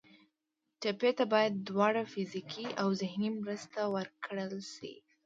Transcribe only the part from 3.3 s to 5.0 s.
مرسته ورکړل شي.